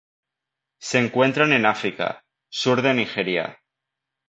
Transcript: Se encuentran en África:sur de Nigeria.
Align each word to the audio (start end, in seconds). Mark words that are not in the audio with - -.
Se 0.79 0.97
encuentran 0.97 1.53
en 1.53 1.67
África:sur 1.67 2.81
de 2.81 2.95
Nigeria. 2.95 3.59